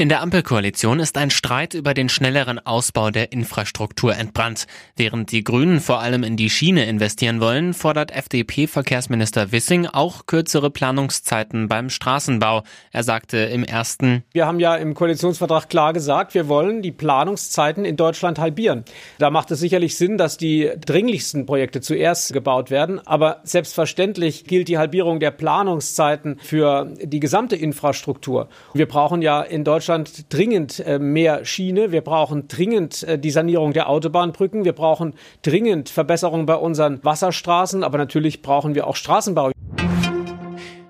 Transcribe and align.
In 0.00 0.08
der 0.08 0.22
Ampelkoalition 0.22 1.00
ist 1.00 1.18
ein 1.18 1.30
Streit 1.30 1.74
über 1.74 1.92
den 1.92 2.08
schnelleren 2.08 2.64
Ausbau 2.64 3.10
der 3.10 3.32
Infrastruktur 3.32 4.14
entbrannt. 4.14 4.68
Während 4.94 5.32
die 5.32 5.42
Grünen 5.42 5.80
vor 5.80 5.98
allem 5.98 6.22
in 6.22 6.36
die 6.36 6.50
Schiene 6.50 6.84
investieren 6.84 7.40
wollen, 7.40 7.74
fordert 7.74 8.12
FDP-Verkehrsminister 8.12 9.50
Wissing 9.50 9.86
auch 9.86 10.26
kürzere 10.26 10.70
Planungszeiten 10.70 11.66
beim 11.66 11.90
Straßenbau. 11.90 12.62
Er 12.92 13.02
sagte 13.02 13.38
im 13.38 13.64
ersten 13.64 14.22
Wir 14.30 14.46
haben 14.46 14.60
ja 14.60 14.76
im 14.76 14.94
Koalitionsvertrag 14.94 15.68
klar 15.68 15.92
gesagt, 15.92 16.32
wir 16.32 16.46
wollen 16.46 16.80
die 16.80 16.92
Planungszeiten 16.92 17.84
in 17.84 17.96
Deutschland 17.96 18.38
halbieren. 18.38 18.84
Da 19.18 19.30
macht 19.30 19.50
es 19.50 19.58
sicherlich 19.58 19.96
Sinn, 19.96 20.16
dass 20.16 20.36
die 20.36 20.70
dringlichsten 20.86 21.44
Projekte 21.44 21.80
zuerst 21.80 22.32
gebaut 22.32 22.70
werden. 22.70 23.04
Aber 23.04 23.40
selbstverständlich 23.42 24.44
gilt 24.44 24.68
die 24.68 24.78
Halbierung 24.78 25.18
der 25.18 25.32
Planungszeiten 25.32 26.38
für 26.38 26.86
die 27.02 27.18
gesamte 27.18 27.56
Infrastruktur. 27.56 28.48
Wir 28.74 28.86
brauchen 28.86 29.22
ja 29.22 29.42
in 29.42 29.64
Deutschland 29.64 29.87
Deutschland 29.88 30.26
dringend 30.28 30.80
äh, 30.80 30.98
mehr 30.98 31.46
Schiene. 31.46 31.92
Wir 31.92 32.02
brauchen 32.02 32.46
dringend 32.46 33.04
äh, 33.04 33.18
die 33.18 33.30
Sanierung 33.30 33.72
der 33.72 33.88
Autobahnbrücken. 33.88 34.66
Wir 34.66 34.74
brauchen 34.74 35.14
dringend 35.40 35.88
Verbesserungen 35.88 36.44
bei 36.44 36.56
unseren 36.56 37.02
Wasserstraßen. 37.02 37.82
Aber 37.82 37.96
natürlich 37.96 38.42
brauchen 38.42 38.74
wir 38.74 38.86
auch 38.86 38.96
Straßenbau. 38.96 39.50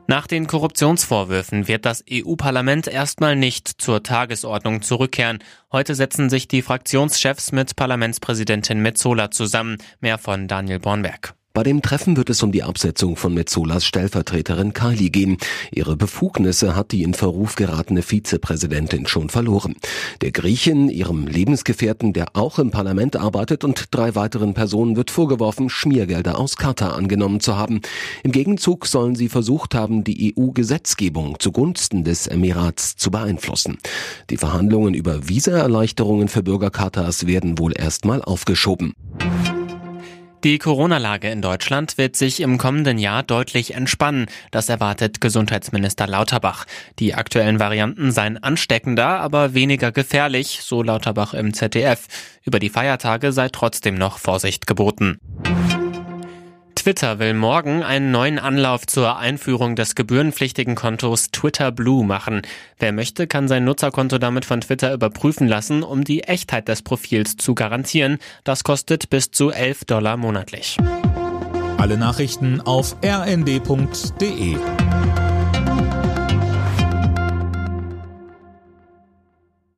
Nach 0.09 0.27
den 0.27 0.49
Korruptionsvorwürfen 0.49 1.69
wird 1.69 1.87
das 1.87 2.03
EU-Parlament 2.11 2.89
erstmal 2.89 3.37
nicht 3.37 3.69
zur 3.81 4.03
Tagesordnung 4.03 4.83
zurückkehren. 4.83 5.39
Heute 5.71 5.95
setzen 5.95 6.29
sich 6.29 6.49
die 6.49 6.63
Fraktionschefs 6.63 7.53
mit 7.53 7.77
Parlamentspräsidentin 7.77 8.81
Metzola 8.81 9.31
zusammen. 9.31 9.77
Mehr 10.01 10.19
von 10.19 10.49
Daniel 10.49 10.81
Bornberg. 10.81 11.38
Bei 11.59 11.65
dem 11.65 11.83
Treffen 11.83 12.17
wird 12.17 12.31
es 12.31 12.41
um 12.45 12.53
die 12.53 12.63
Absetzung 12.63 13.17
von 13.17 13.35
Metzolas 13.35 13.85
Stellvertreterin 13.85 14.75
Kylie 14.75 15.11
gehen. 15.11 15.39
Ihre 15.73 15.97
Befugnisse 15.97 16.77
hat 16.77 16.93
die 16.93 17.03
in 17.03 17.15
Verruf 17.15 17.57
geratene 17.57 18.03
Vizepräsidentin 18.03 19.09
schon 19.09 19.29
verloren. 19.29 19.75
Der 20.21 20.31
Griechin, 20.31 20.89
ihrem 20.89 21.27
Lebensgefährten, 21.27 22.13
der 22.13 22.37
auch 22.37 22.61
im 22.61 22.71
Parlament 22.71 23.17
arbeitet 23.17 23.65
und 23.65 23.87
drei 23.91 24.15
weiteren 24.15 24.55
Personen 24.55 24.95
wird 24.95 25.11
vorgeworfen, 25.11 25.69
Schmiergelder 25.69 26.39
aus 26.39 26.57
Katar 26.57 26.95
angenommen 26.95 27.41
zu 27.41 27.57
haben. 27.57 27.81
Im 28.23 28.31
Gegenzug 28.31 28.87
sollen 28.87 29.17
sie 29.17 29.29
versucht 29.29 29.75
haben, 29.75 30.05
die 30.05 30.37
EU-Gesetzgebung 30.39 31.41
zugunsten 31.41 32.05
des 32.05 32.29
Emirats 32.29 32.95
zu 32.95 33.11
beeinflussen. 33.11 33.79
Die 34.31 34.37
Verhandlungen 34.37 34.95
über 34.95 35.29
Visaerleichterungen 35.29 36.29
für 36.29 36.45
Bürger 36.45 36.71
Katars 36.71 37.27
werden 37.27 37.59
wohl 37.59 37.73
erstmal 37.77 38.23
aufgeschoben. 38.23 38.95
Die 40.45 40.59
Corona-Lage 40.59 41.29
in 41.31 41.43
Deutschland 41.43 41.99
wird 41.99 42.15
sich 42.15 42.39
im 42.41 42.59
kommenden 42.59 42.97
Jahr 42.97 43.25
deutlich 43.25 43.75
entspannen. 43.75 44.27
Das 44.53 44.69
erwartet 44.69 45.21
Gesundheitsminister 45.21 46.07
Lauterbach. 46.07 46.65
Die 47.01 47.15
aktuellen 47.15 47.59
Varianten 47.59 48.13
seien 48.13 48.41
ansteckender, 48.41 49.19
aber 49.19 49.55
weniger 49.55 49.91
gefährlich, 49.91 50.61
so 50.63 50.85
Lauterbach 50.85 51.35
im 51.35 51.55
ZDF. 51.55 52.07
Über 52.45 52.61
die 52.61 52.71
Feiertage 52.71 53.33
sei 53.33 53.49
trotzdem 53.49 53.97
noch 53.97 54.19
Vorsicht 54.19 54.69
geboten. 54.69 55.19
Twitter 56.89 57.19
will 57.19 57.35
morgen 57.35 57.83
einen 57.83 58.11
neuen 58.11 58.39
Anlauf 58.39 58.87
zur 58.87 59.19
Einführung 59.19 59.77
des 59.77 59.95
gebührenpflichtigen 59.95 60.75
Kontos 60.75 61.31
Twitter 61.31 61.71
Blue 61.71 62.03
machen. 62.03 62.41
Wer 62.79 62.93
möchte, 62.93 63.27
kann 63.27 63.47
sein 63.47 63.67
Nutzerkonto 63.67 64.17
damit 64.17 64.47
von 64.47 64.63
Twitter 64.63 64.95
überprüfen 64.95 65.47
lassen, 65.47 65.83
um 65.83 66.03
die 66.03 66.25
Echtheit 66.25 66.67
des 66.67 66.81
Profils 66.81 67.37
zu 67.37 67.55
garantieren. 67.55 68.17
Das 68.43 68.65
kostet 68.65 69.11
bis 69.11 69.31
zu 69.31 69.51
11 69.51 69.85
Dollar 69.85 70.17
monatlich. 70.17 70.79
Alle 71.77 71.99
Nachrichten 71.99 72.63
auf 72.63 72.97
rnd.de 73.05 74.57